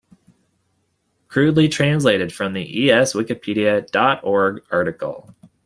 [1.27, 5.35] Crudely translated from the es.wikipedia dot org article.